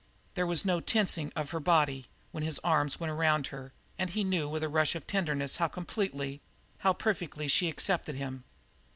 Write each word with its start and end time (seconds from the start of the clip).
There 0.33 0.47
was 0.47 0.65
no 0.65 0.79
tensing 0.81 1.31
of 1.35 1.51
her 1.51 1.59
body 1.59 2.07
when 2.31 2.41
his 2.41 2.57
arm 2.63 2.89
went 2.97 3.11
around 3.11 3.47
her 3.53 3.71
and 3.99 4.09
he 4.09 4.23
knew 4.23 4.49
with 4.49 4.63
a 4.63 4.67
rush 4.67 4.95
of 4.95 5.05
tenderness 5.05 5.57
how 5.57 5.67
completely, 5.67 6.41
how 6.79 6.93
perfectly 6.93 7.47
she 7.47 7.69
accepted 7.69 8.15
him. 8.15 8.43